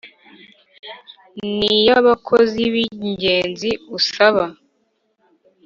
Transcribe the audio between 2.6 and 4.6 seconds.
b ingenzi usaba